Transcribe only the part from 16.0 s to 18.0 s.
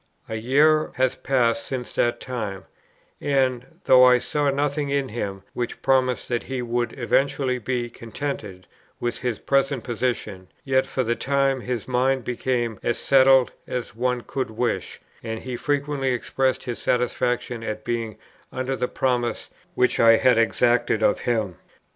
expressed his satisfaction at